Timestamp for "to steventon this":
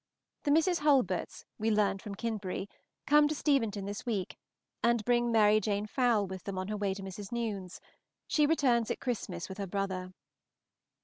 3.27-4.03